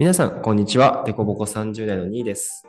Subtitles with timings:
[0.00, 1.02] 皆さん、こんにちは。
[1.04, 2.66] デコボコ30代の2位です。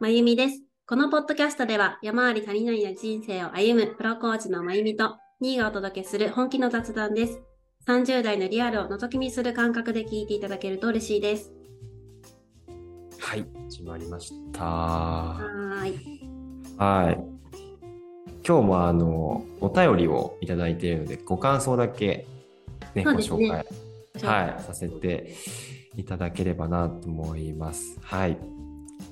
[0.00, 0.62] まゆみです。
[0.86, 7.42] このポッドキャストでは山あり谷々な人生を歩むプロコーチのまゆみと2位がお届けする本気の雑談です。
[7.86, 11.52] 30代のリアルを覗き見する感覚で聞いていただけると嬉しいです。
[13.18, 14.64] はい、始まりました。
[14.64, 15.92] ははーい。
[15.92, 15.96] い。
[18.42, 22.26] 今日もあの、お便りをいただいているので、ご感想だけ、
[22.94, 23.66] ね、ね紹介、
[24.22, 25.34] はい、させて
[25.96, 27.98] いただければなと思います。
[28.02, 28.38] はい。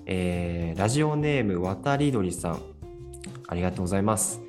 [0.06, 2.60] えーラジオネーム、渡り鳥さん。
[3.48, 4.40] ありがとうございます。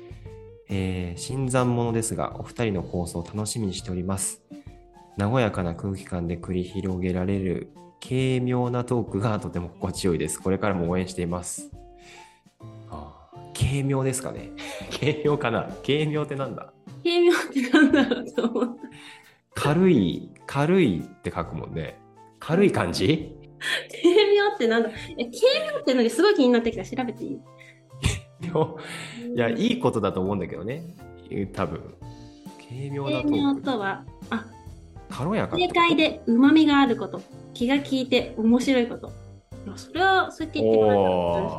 [0.68, 4.42] えー新参者ですが、お二人の放送を楽しみにしております。
[5.18, 10.40] 和やかな空気感で繰り広げられる軽妙なトークが とても心地よいです。
[10.40, 11.70] これからも応援しています。
[12.90, 14.50] あー軽妙ですかね？
[14.98, 15.68] 軽妙かな？
[15.84, 16.72] 軽妙ってなんだ？
[17.02, 19.62] 軽妙ってなんだろうと思った。
[19.62, 21.99] 軽い、軽いって書くもんね。
[22.50, 23.36] 軽い感じ？
[24.02, 24.90] 軽妙ってなんだ？
[25.16, 26.84] え、軽妙ってのにすごい気になってきた。
[26.84, 27.38] 調べていい？
[28.40, 28.78] で も
[29.34, 30.82] いや、いいことだと思うんだけどね。
[31.52, 31.80] 多分。
[32.68, 33.54] 軽妙なト軽妙。
[33.56, 34.46] とは、あ、
[35.08, 37.20] 軽やか正解で旨味があること。
[37.54, 39.12] 気が利いて面白いこと。
[39.76, 40.94] それはそうやって言ってもら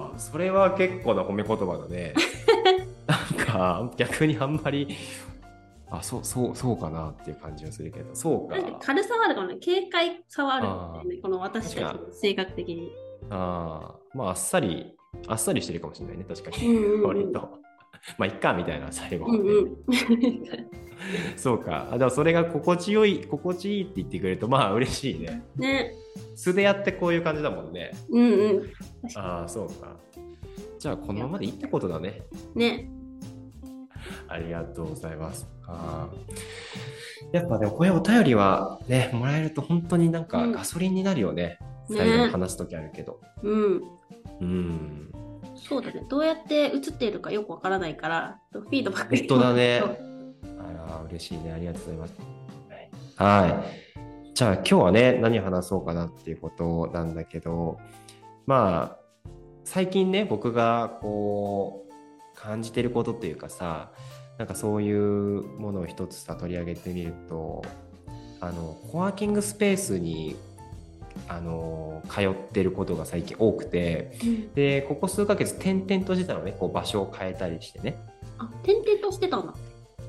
[0.10, 2.14] えたそれは結構な褒め言葉だね。
[3.08, 4.88] なんか逆にあんまり、
[5.92, 8.56] あ、そう、そう、そうかなっていう感じがするけど、そうか。
[8.58, 9.58] なんか軽さはあるかもね。
[9.64, 11.20] 軽快さはある。
[11.22, 12.92] この私たちの性格的に。
[13.30, 14.95] ああ、まああっさり、
[15.28, 16.67] あっさりしてるかもしれないね、確かに。
[16.67, 17.62] うんうんうん割と。
[18.17, 19.78] まあ、いっかみたいな、最後うんうん。
[21.36, 21.89] そうか。
[21.92, 25.44] あでもそれが心地よい、心地いいって言ってくれると、まあ嬉しいね。
[25.56, 25.94] ね。
[26.36, 27.92] 素でやってこういう感じだもんね。
[28.09, 28.72] うんうん。
[29.16, 29.97] ああ、そうか。
[30.80, 32.23] じゃあ、このままでいいってことだね。
[32.56, 33.01] にね。
[34.28, 35.48] ありがとうございます。
[35.67, 41.59] あーやっぱでもこういうお便りはね、もらえると本当になんかうんガソリンになるよね。
[41.90, 43.20] ね最後に話すときあるけど。
[43.44, 43.81] うん。
[44.42, 45.12] うん。
[45.56, 46.03] そうだね。
[46.09, 49.81] どうやって映っているかよくわからないから、フィードバック本当だね
[50.59, 51.53] あら、嬉しいね。
[51.53, 52.13] ありがとうございます。
[53.16, 53.52] はい。
[53.52, 53.91] はい
[54.34, 57.78] じゃあ今日はね、何話そうかなっていうことなんだけど、
[58.47, 59.30] まあ、
[59.66, 61.81] 最近ね、僕がこう、
[62.41, 63.91] 感じてることっていうかさ、
[64.38, 67.63] なんかそういうものを一つさ、取り上げてみると、
[68.40, 70.35] あの、コワーキングスペースに、
[71.28, 77.97] あの、通ってることが最近多くて、うんで、ここ数ヶ月転々としてたのね、こう場所を変えたりしてね。
[78.40, 79.53] あ、転々としてたんだ。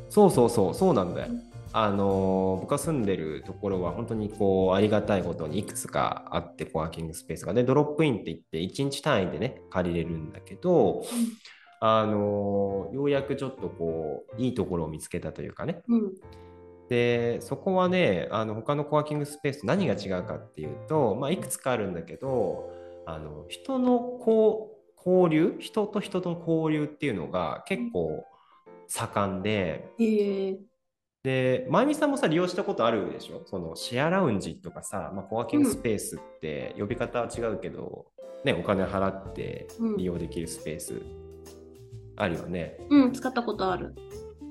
[0.09, 1.43] そうそうそうそうなんだようん。
[1.75, 11.03] あの僕が住んでるところは本当にこうありがたいことにいくつかあってコワーキングスペースがでドロップインって言って1日単位でね借りれるんだけど、
[11.85, 16.13] あのようやくちょっとこういいところを見つけたというかねうん。
[16.89, 22.71] でそこはねあの他のコワーキングスペースと何が違うかっていうと、まあ、いくつかあるんだけど
[23.05, 28.25] あの人のこう交流人と人との交流っていうのが結構
[28.87, 29.89] 盛んで。
[29.99, 30.59] へえ。
[31.25, 33.43] で、まゆみさんもさ、利用したことあるでしょ？
[33.47, 38.07] そのシェアラウンジとかさ、まあ、コワーキングスペースって呼び方は違うけど、
[38.45, 41.01] ね、お金払ってうん利用できるスペース
[42.17, 42.77] あるよね。
[42.91, 43.95] うん、使ったことある。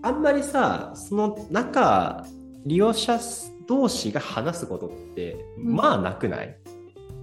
[0.02, 2.26] あんまりさ、その中、
[2.66, 3.20] 利用者
[3.68, 6.58] 同士が話すことって、うんまあなくない？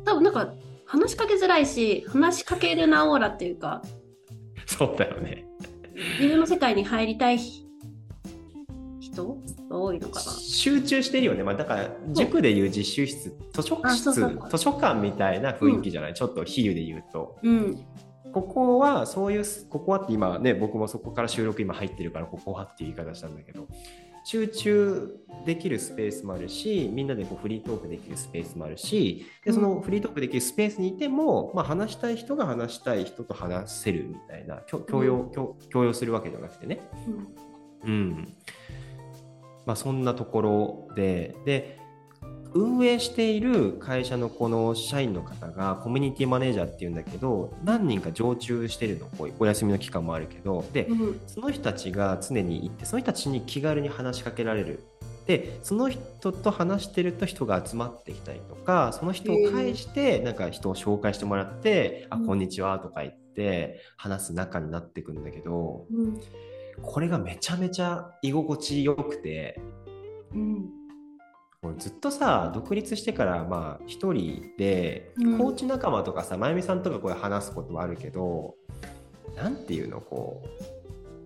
[0.04, 0.54] 多分なんか、
[0.86, 3.82] 話しかけづらいし、話しかけるなオーラっていうか、
[4.66, 5.46] そうだよね。
[6.20, 7.66] 自分の世界に入りたい人？
[9.68, 10.30] が多いのかな？
[10.30, 11.42] 集中してるよね。
[11.42, 14.22] まあ、だから、塾でいう実習室、図書あ室、図
[14.56, 17.36] 書館みたいな雰囲気じゃない、ちょっと比喩で言うと。
[17.42, 17.84] うん。
[18.32, 23.66] ここはそういうここはって今ね僕もそこから収録今入ってるからここはっていう言い方したんだけど
[24.24, 36.80] 集中できるスペースもあるしみんなでこうフリートークできるスペースもあるしでそのフリートークできるスペースにいても、まあ、話したい人が話したい人と話せるみたいな共共用共共用するわけじゃなくてね。
[37.84, 37.90] うん。
[37.90, 38.34] うん。
[39.64, 41.78] まあそんなところでで
[42.54, 51.20] 運営している会社のこの社員の方がコミュニティマネージャーっていうんだけど何人か常駐してるのこうお休みの期間もあるけどでうん。
[51.26, 54.84] その人たちが常にいてその人たちに気軽に話しかけられる
[55.26, 66.20] でその人と話してると人が集まってきたりとかその人を介してなんか人を紹介してもらって「あうんこんにちは」とか言って話す仲になっていくんだけどうん。
[66.80, 69.60] これがめちゃめちゃ居心地よくて
[70.32, 70.77] うん。
[71.62, 75.38] もうずっとさ独立してからまあ一人でうん。
[75.38, 78.54] コーチ仲間とかさ、まゆみさんとかこう話すことはあるけど
[79.36, 80.46] なんていうのこう、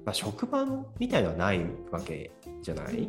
[0.05, 0.67] まあ、職場
[0.99, 2.31] みたいのはないわけ
[2.63, 3.09] じゃない、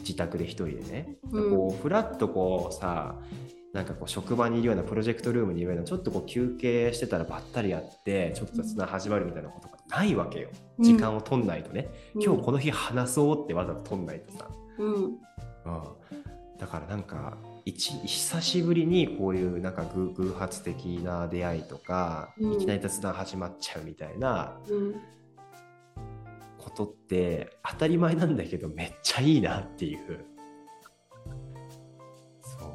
[0.00, 1.50] 自宅で一人でね、うん。
[1.50, 3.16] こうフラッとこうさ
[3.72, 10.48] なんかこう職場にいるようなプロジェクトルームにいるようなちょっとこう休憩してたらばったりやってちょっと雑談始まるみたいなことがないわけよ。
[10.80, 12.22] 時間を取んないとね、うん。
[12.22, 14.48] 今日この日話そうってわざと取んないとさ、
[14.78, 14.94] うん。
[14.94, 15.12] うん、
[16.60, 24.94] だからなんか一久しぶりにこういうなんか偶偶発的な出会いとか、うんいきなり雑談始まっちゃうみたいなうん。
[26.58, 30.26] ことって当たり前なんだけどめっちゃいいなっていう
[32.42, 32.68] そう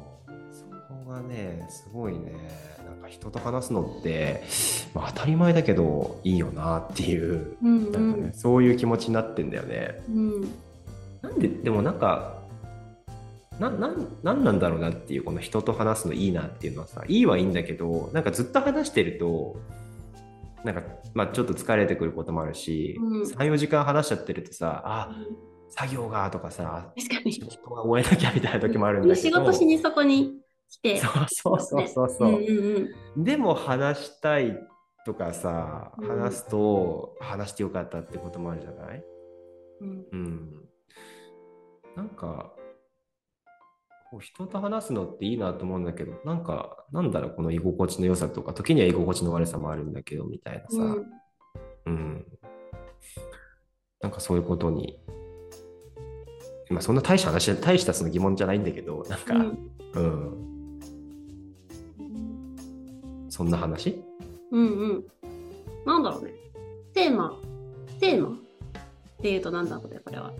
[0.52, 0.64] そ
[1.04, 2.32] こがねすごいね
[2.84, 4.42] なんか人と話すのって、
[4.92, 7.86] まあ、当たり前だけどいいよなっていううん。
[7.86, 8.34] うなんかねん。
[8.34, 10.02] そういう気持ちになってんだよね。
[10.08, 10.40] うん。
[11.22, 12.35] なんででもなんか
[13.58, 19.56] ななんなんなんだろうなっていうこの人と話すのいいなっていうのはさいいはいいんだけどなんかずっと話してると
[20.64, 20.82] なんか、
[21.14, 25.16] まあ、ちょっと疲れてくることもあるし、うん34時間話しちゃってるとさあ
[25.70, 27.32] 作業がとかさ確かに。
[27.32, 30.34] 仕事が終えなきゃみたいな時もあるんだけ仕ど事しにそこに
[30.68, 30.98] 来て。
[30.98, 33.24] そうそうそうそうそう、うんうんうん。
[33.24, 34.58] でも話したい
[35.04, 39.04] とかさうん話すと話してよかったってこともあるじゃない？
[39.82, 40.52] うんうん。
[41.96, 42.52] なんか、
[44.16, 51.06] こう人と話すのっていいなと思うんだけど、なんか、なんだろう、この居心地の良さとか、時には居心地の悪さもあるんだけど、みたいなさ、うん
[51.84, 52.26] うん。
[54.00, 54.98] なんかそういうことに、
[56.70, 59.34] まあそんな大した話、大したその疑問じゃないんだけど、なんか、
[59.94, 60.80] うん、
[63.28, 64.02] そんな話？
[64.50, 65.04] うんうん。
[65.84, 66.32] なんだろうね。
[66.94, 67.38] テーマ、
[68.00, 68.32] テーマっ
[69.20, 70.32] ていうとなんだろうね、これは。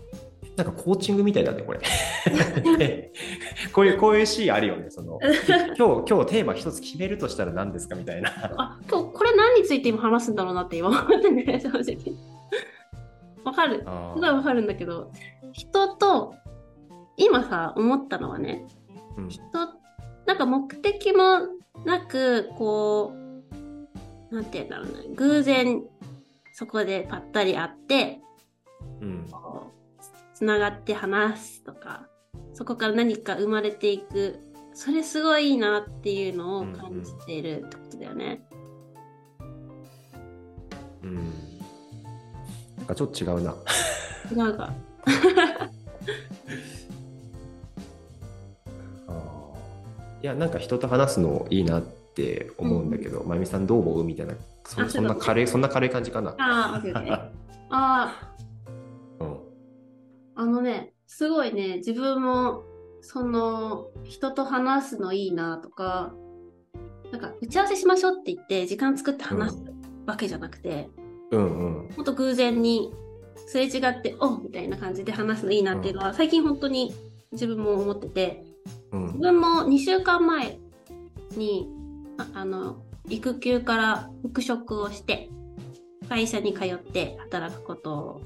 [0.55, 1.79] なんかコーチングみたいだね、これ。
[3.77, 4.89] こういう、こういうシーンあるよね。
[4.89, 5.19] その、
[5.77, 8.31] 今日、今日テーマ一つ決めるとしたら何ですかみたいな。
[8.57, 12.15] あ、今日これ何について今話すんだろうなって今思ってね、正直。
[13.43, 13.83] わかる。
[13.85, 15.11] あすごいわかるんだけど、
[15.51, 16.33] 人と、
[17.17, 18.65] 今さ、思ったのはね、
[19.15, 19.43] うん人、
[20.25, 21.41] なんか目的も
[21.85, 23.13] なく、こ
[24.31, 25.83] う、なんて言うんだろうね、偶然、
[26.53, 28.21] そこでぱったり会って、
[29.01, 29.27] うん。
[30.33, 32.07] つながって話すとか、
[32.57, 34.39] そこから何か生まれていく、
[34.73, 38.41] それすごいいいなっていうのを感じているってことだよね。
[41.03, 41.15] うん。
[42.77, 43.55] なんかちょっと違うな。
[44.31, 44.73] 違うか。
[49.07, 54.33] あーいや、なんか人と話すのいいなって思うんだけど、まゆみさんどう思うみたいな、
[54.65, 56.31] そあそんな軽い、そんな軽い感じかな。
[56.31, 56.81] ああ。
[57.69, 58.33] ああ、
[59.23, 59.37] うん。
[60.33, 62.63] あのね、すごいね、自分も、
[63.01, 66.13] その、人と話すのいいなとか、
[67.11, 69.63] なんか、打ち合わせしましょうって言って、時間作って話す
[70.05, 70.89] わけじゃなくて、
[71.31, 71.95] うんうん。
[71.95, 72.93] もっと偶然に、
[73.47, 76.93] すれ違って、おみたいな感じで話すのいいなっていうのは、最近本当に
[77.31, 78.43] 自分も思ってて、
[78.91, 80.59] うん自分も2週間前
[81.37, 81.69] に、
[82.17, 85.29] ああの、育休から復職をして、
[86.09, 88.21] 会社に通って働くことを、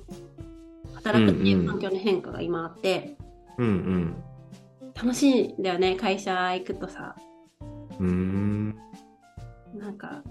[1.04, 3.16] 働くっていう環境の変化が今あって、
[3.58, 4.16] うん
[4.94, 7.16] 楽しいんだよね、会社行くとさ。
[8.00, 8.76] うん。
[9.74, 10.22] なんか、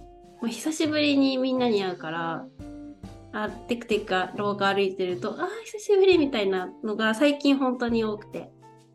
[0.41, 2.47] もう久しぶりにみんなに会うから、
[3.33, 8.51] あ、テクテクか廊下歩いてると、あー、久しぶりみたいなのが最近本当に多くて。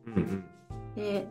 [0.06, 0.95] うんうん。
[0.95, 1.27] で、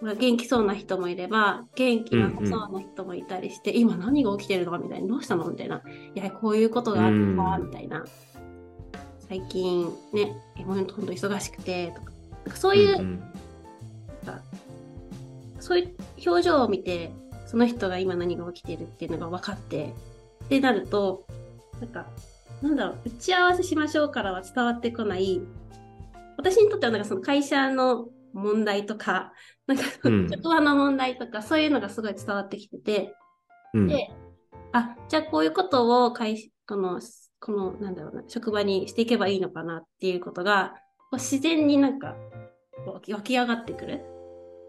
[0.00, 4.78] ほら元気そうな人もいれば、元気なさそうな人もいたりして、今何が起きてるの？
[4.78, 5.50] みたいな、どうしたの？
[5.50, 5.82] みたいな。
[6.14, 8.04] いや、こういうことがあるか、うんみたいな。
[9.28, 12.12] 最近ね、ほんと忙しくて、とか。
[12.44, 13.20] なんかそういう、ん。
[14.24, 14.42] なんか
[15.60, 15.94] そういう
[16.26, 17.10] 表情を見て、
[17.46, 19.94] その人が今何が起きてるっていうのが分かって、
[20.44, 21.26] ってなると、
[21.80, 22.06] なんか、
[22.62, 25.40] なんだろう、打ち合わせしましょうからは伝わってこない、
[26.36, 29.32] 私にとってはなんかその会社の問題とか、
[29.66, 30.28] なんかうん。
[30.30, 33.14] 職場の問題とか、そういうのがすごい伝わってきてて、
[33.72, 33.88] うん。
[33.88, 34.10] で、
[34.72, 37.00] あ、じゃあこういうことを会社、この、
[37.44, 40.76] この、なんだろうな、職場にしていけばいいのかなっていうことが、
[41.10, 42.16] こう自然になんか
[42.86, 44.02] 湧き上がってくる。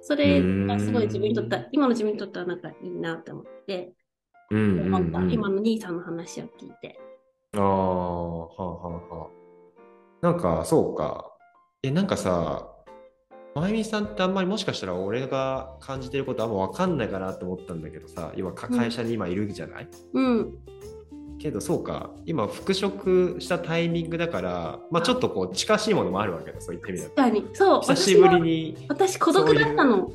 [0.02, 3.94] それがすごい自分にとっては、今の自分にとってはなんかいいなって思って、
[4.52, 5.16] うんうん。
[5.16, 7.00] うん今の兄さんの話を聞いて。
[7.56, 9.30] ああ、はあはあはあ。
[10.22, 11.32] なんか、そうか。
[11.82, 12.72] え、なんかさ、
[13.56, 20.60] まゆみさんってあんまりもしかしたら俺が感じてることあんま分かんないかなと思ったんだけどさ、要はかうん会社に今いるじゃない、うん。
[21.40, 27.16] けどそうか、今復職したタイミングだから、まあちょっとこう近しいものもあるわけだ、そういった意味だと。
[27.16, 27.56] 確かに。
[27.56, 27.82] そう。
[27.82, 28.86] 久しぶりに。
[28.90, 30.10] 私孤独だったの。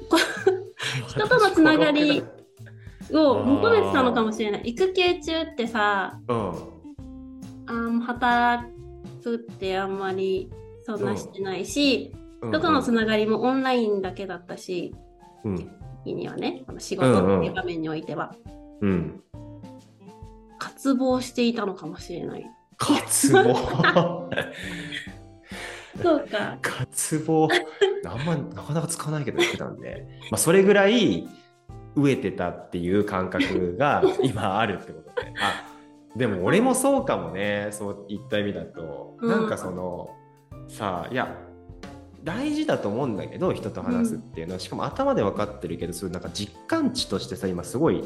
[1.09, 2.23] 人とのつながり
[3.12, 4.62] を 求めてたのかもしれない。
[4.67, 6.49] 育休中ってさ、うん。
[7.67, 8.65] あー働
[9.23, 10.50] くってあんまり
[10.85, 14.95] そんなしてないし、うん人とのつながりもオンラインだけだったし、
[15.45, 15.57] うん。
[16.07, 18.35] 時にはね、この仕事っていう場面においては、
[18.81, 19.23] うん。
[20.61, 22.47] 渇望していたのかもしれない。
[22.76, 23.55] 渇望。
[26.00, 26.59] そうか。
[26.62, 27.49] 渇望。
[28.07, 31.26] あんまなかなか使わないけど言ってたんで、まあ、それぐらい
[31.97, 35.33] 飢えてたっていう感覚が 今あるってことで。
[35.40, 35.67] あ
[36.17, 39.17] でも俺もそうかもね、そういった意味だと。
[39.21, 40.11] うんなんかその、
[40.69, 41.37] さあ、いや、
[42.25, 48.05] 大事だと思うんだけど人と話すっていうのは、しかも頭で分かってるけどそういうなんか実感値としてさ今すごい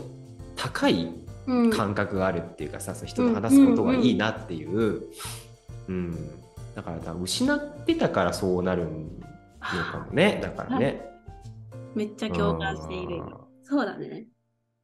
[0.54, 1.24] 高いうん。
[1.46, 5.02] 感覚があるっていうかさ、そう人と話すことがいいなっていう、
[5.88, 6.30] うん
[6.74, 8.88] だから多分失ってたからそうなるの
[9.92, 11.02] かもねだからね。
[11.94, 13.22] めっちゃ共感している。
[13.62, 14.26] そうだね。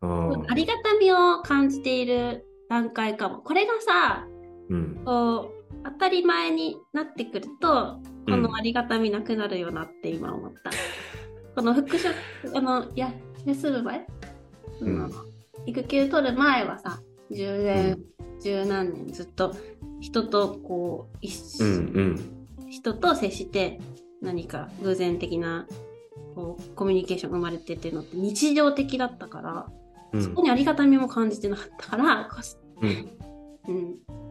[0.03, 0.51] うん。
[0.51, 3.41] ありがたみを感じている段階かも。
[3.41, 4.27] これがさ、
[4.69, 5.03] うん。
[5.05, 10.71] こう、当たり前になってくると、こうんのありがたみなくなるよなって今思った。
[11.57, 12.15] この復職、
[12.55, 13.13] あの、いや、
[13.45, 14.07] 休む前、
[14.81, 15.13] うんうん
[15.67, 17.01] 育休取る前はさ、
[17.31, 17.99] 10年、
[18.43, 19.55] 十何年ずっと
[20.01, 22.71] 人とこう、一緒うんうん。
[22.71, 23.81] 人と接して
[24.23, 25.67] 何か偶然的な
[26.35, 29.67] こうコミュニケーションが生まれてっていうのって日常的だったから、
[30.13, 30.23] うん。
[30.23, 32.37] そこにありがたみも感じてなかったから、こ
[32.83, 33.09] うん。
[33.69, 33.77] うん、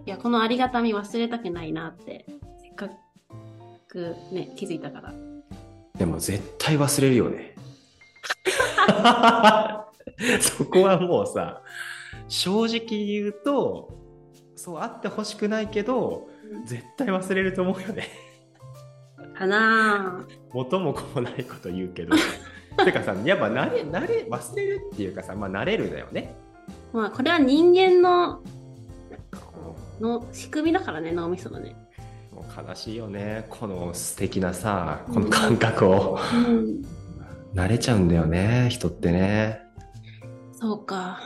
[0.06, 2.26] いやこのありがたみ忘れたくないなって
[2.62, 2.90] せっか
[3.88, 5.14] くね気づいたから。
[5.98, 7.56] でも絶対忘れるよね。
[10.42, 11.62] そこはもうさ
[12.28, 13.98] 正直言うと
[14.56, 16.28] そうあってほしくないけど
[16.66, 18.08] 絶対忘れると思うよね。
[19.38, 22.16] かな元も子もないこと言うけど。
[22.84, 26.36] てかさやっぱ慣れ慣れ忘れるっていうかさまあ慣れるだよね。
[26.94, 28.42] あまあこれは人間の
[30.00, 31.76] の仕組みだからね脳みそのね、
[32.32, 33.46] もう悲しいよね。
[33.50, 36.86] この素敵なさこの感覚を、うん、
[37.54, 39.69] 慣れちゃうんだよね人ってね
[40.60, 41.22] そうか。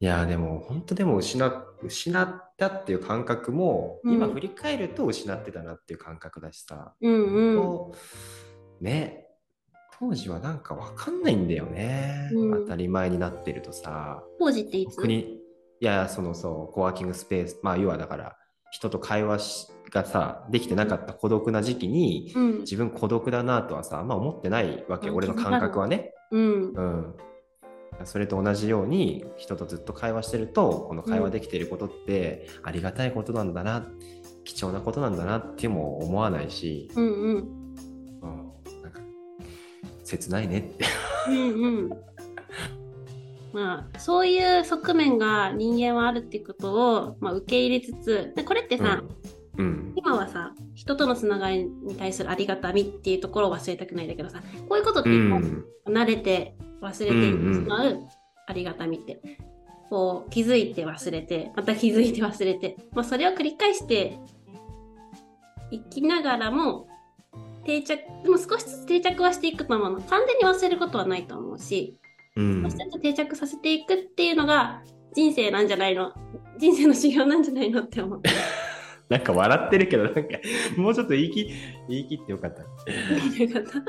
[0.00, 1.52] いやでも本当でも失っ
[1.82, 4.14] 失ったっていう感覚も、うん。
[4.14, 7.92] 今振り返ると失ってたなっていう感覚だしさ、うんうん。
[8.80, 9.26] ね
[10.00, 12.62] 当時はなんか分かんないんだよね、うん。
[12.62, 14.22] 当たり前になってるとさ。
[14.38, 14.96] 当時っていつ？
[14.96, 15.40] 国い
[15.80, 18.36] やそのそうコワーキングスペースまあ要はだから
[18.70, 22.58] 人と会話しがさできてなかった孤独な時期に、うん。
[22.60, 25.16] 自分孤独だなとはさあんま思ってないわけ、うん。
[25.16, 26.14] 俺の感覚はね。
[26.30, 26.72] うん。
[26.72, 27.14] うん、
[28.04, 33.86] それと同じように人とずっと会話してるとこの会話できてることってありがたいことなんだな、
[34.44, 37.34] 貴重なことなんだなっても思わないし、うんうん。
[38.22, 39.00] うん、なんか
[40.04, 40.84] 切ないねって。
[41.28, 41.90] うんうん。
[43.52, 49.27] まあ、そういう側面が人間はあるっていうことを、まあ、受け入れつつ、でこれってさ、うん
[49.58, 58.00] うん今はさ、人とのつながりに対するありがたみっていうところを忘れたくないんだけどさ、こういうことって慣れて忘れてしまう
[58.46, 59.20] ありがたみって、
[59.90, 64.18] こう気づいて忘れて、また気づいて忘れて、まあ、それを繰り返して
[65.70, 66.86] いきながらも、
[67.64, 70.00] 定着、でも少しずつ定着はしていくと思うの。
[70.02, 71.98] 完全に忘れることはないと思うし、
[72.36, 74.82] うん少しずつ定着させていくっていうのが
[75.14, 76.12] 人生なんじゃないの？
[76.58, 77.82] 人生の修行なんじゃないの？
[77.82, 78.22] って思う。
[79.08, 80.20] なんか笑ってるけどなんか
[80.76, 81.50] もうちょっと言い切
[81.88, 82.62] 言い切ってよかった。
[82.62, 82.66] よ
[83.52, 83.80] かった。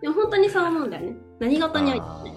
[0.00, 1.16] でも本当にそう思うんだよね。
[1.40, 2.34] 何事においてもね。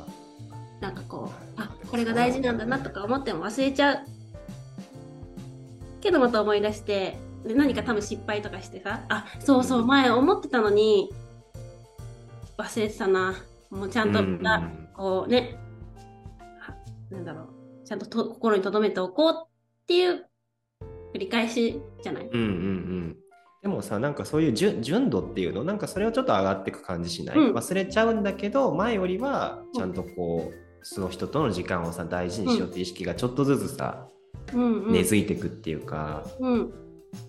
[0.80, 4.00] なんかこう、あ、これが大事なんだなとか思っても忘れちゃう。
[6.00, 11.10] けどまた思い出して、で何か多分失敗とかしてさ、あ、そうそう、前思ってたのに、
[12.58, 13.36] 忘れてたな。
[13.70, 14.20] もうちゃんと、
[14.96, 15.58] こうね、
[16.60, 16.75] は
[17.10, 17.50] なんだろ
[17.84, 19.48] う、ちゃんとと心に留めておこうっ
[19.88, 20.25] ていう
[21.14, 22.28] 繰り返しじゃない？
[22.28, 23.18] うんうんうん。
[23.62, 25.64] でもさなんかそういう純純度っていうの？
[25.64, 27.56] なんかそれをちょっと上がっていく感じしない、うん。
[27.56, 34.08] 忘れちゃうんだけど前よりはちゃんとこう、その人との時間をさ大事にしようって意識がちょっとずつさ、
[34.54, 34.94] うんうん。
[34.94, 36.74] 根付いていくっていうか、うん。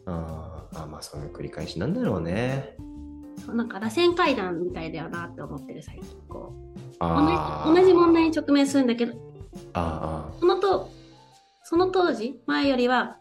[0.06, 2.76] あーあまあそういう繰り返しなんだろうね。
[3.46, 6.78] そうなんか螺旋階段みたいだよなって思ってる最近こう。
[7.00, 9.14] 同じ同じ問題に直面するんだけど。
[9.72, 10.90] あそのと
[11.64, 12.40] その当時？
[12.46, 13.16] 前よりは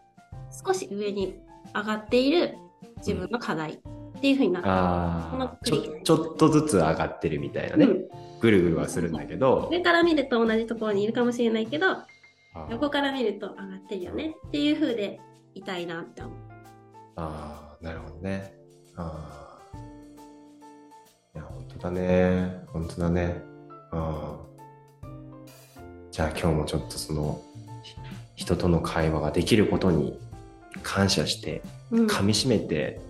[0.50, 1.38] 少し上に
[1.74, 2.56] 上がっている
[2.98, 5.30] 自分の課題っていうふうになーってあー。
[5.30, 8.08] このちょちょっとずつ上がってるみたいなね、うん。
[8.40, 9.68] ぐるぐるはするんだけど。
[9.70, 11.86] 上から見ると同じところにいるかもしれないけど
[12.70, 15.20] 横から見ると上がってるよねっていうふうで
[15.54, 16.34] いたいなって思う。
[17.16, 18.54] あーなるほどね。
[18.96, 21.38] あー。
[21.38, 22.64] いや本当だね。
[22.68, 23.42] 本当だね。
[23.92, 24.48] あー。
[26.10, 27.40] じゃあ今日もちょっとその
[28.34, 30.18] ひ人との会話ができることに
[30.82, 33.00] 感謝してうん、噛みしめて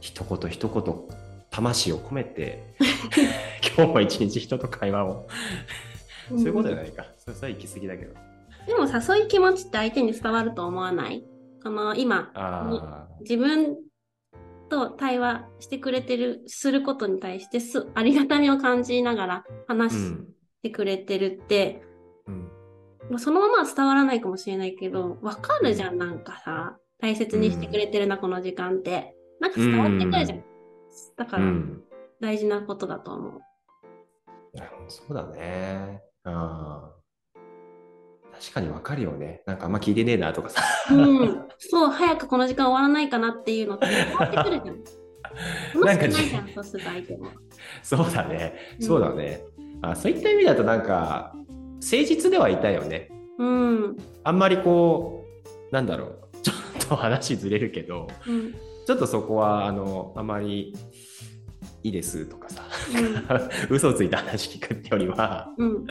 [0.00, 0.94] 一言一言
[1.50, 2.74] 魂を込めて
[3.76, 5.26] 今日も一日人と会話を。
[6.30, 7.04] うんそういうことじゃないか。
[7.18, 8.14] それは行き過ぎだけど。
[8.66, 11.22] でもさ、そういう気持ちって相手に伝わると思わない？
[11.62, 13.76] この今、あ自分
[14.70, 19.44] と対話してくれてる、することに対してす、ありがたみを感じながらあ。
[19.68, 20.28] 話しうん。
[20.62, 21.82] てくれてるって、
[22.26, 22.48] うん。
[23.10, 29.14] まあそのままは伝わらないかもしれないけど、わかるじゃん、なんかさ、大切にしてくれてるな、この時間って。
[29.40, 30.44] なんか伝わってくるじゃん。
[31.16, 31.82] だから、うん。
[32.20, 33.40] 大事なことだと思う。
[34.88, 36.02] そうだね。
[36.24, 36.94] ああ。
[38.40, 39.42] 確かにわかるよね。
[39.46, 40.62] なんかあんま聞いてねえなとかさ。
[40.90, 41.48] うん。
[41.58, 44.84] そう、早くこの時間終わらないかなっていうのって伝わってくるじゃん。
[45.84, 47.28] なんじゃん、そうすると相手も。
[47.82, 48.54] そうだね。
[48.78, 49.42] うんそうだね。
[49.82, 53.10] あそういった意味だとなんか、誠実ではいたよね。
[53.38, 53.96] うん。
[54.22, 55.24] あんまりこ
[55.70, 56.23] う、なんだろう。
[56.88, 58.54] と話ずれるけど、うん。
[58.86, 60.74] ちょっとそこは、あの、あまり
[61.82, 62.62] いいですとかさ、
[63.70, 63.74] うん。
[63.74, 65.86] 嘘をついた話聞くってよりは、うん。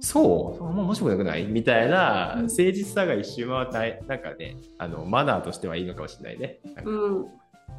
[0.00, 1.44] そう、もう面白くなくない？
[1.44, 6.58] みたいなうん誠実さが一瞬は大なんかね、あのマナーとしてはいいのかもしれないね。
[6.74, 7.26] なんかうん。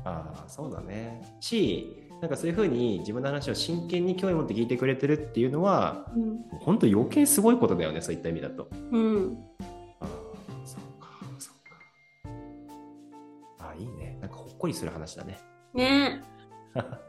[0.05, 1.21] ああ、そうだね。
[1.39, 6.39] し、なんかそういうふうに自分の話を真剣に興味持って聞いてくれてるっていうのは、うん。
[6.59, 8.69] 本当余計すごいことだよね、そういった意味だと。
[8.91, 9.37] うん。
[14.61, 15.39] こりする話だね。
[15.73, 16.21] ね
[16.73, 16.85] はい。
[16.85, 17.01] はい。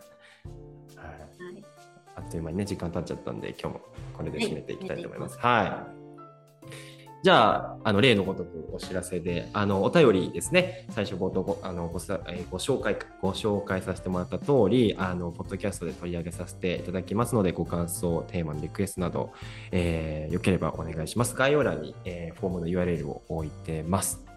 [2.17, 3.81] あっという間にね、時間経っちゃったんで、今日も
[4.17, 5.39] これで締めていきたいと思います。
[5.39, 6.03] はい。
[7.23, 19.33] じゃあ、あの例のごとくお知らせで、あのお便りですね、最初冒頭ごあのごさ、えーご紹介ご紹介させてもらった通り、あのポッドキャストで取り上げさせていただきますので、ご感想、テーマのリクエストなど、
[19.71, 21.37] えーよければお願いします。
[21.37, 24.32] 概要欄に、えーフォームの URL を置いてます。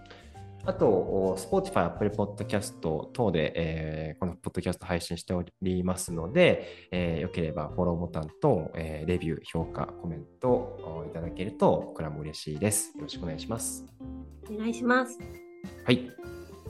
[0.66, 2.80] あと、お Spotify、Apple Podcast
[3.12, 12.96] 等で、えーこのポッドキャスト配信しておりますので、えーよければフォローボタンと、えーレビュー、評価、コメントをいただけると、僕らも嬉しいです。
[12.96, 13.86] よろしくお願いします。
[14.52, 15.20] お願いします。
[15.84, 16.10] はい。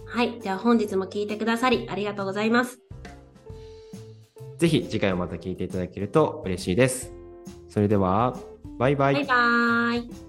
[0.07, 0.39] はい。
[0.39, 2.79] では本日も聞いてくださりありがとうございます。
[4.57, 7.13] ぜひ次回もまた聞いていただけると嬉しいです。
[7.69, 8.37] それでは、
[8.77, 9.13] バイバイ。
[9.15, 10.24] バイバーイ。